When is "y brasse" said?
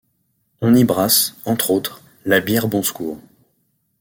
0.73-1.35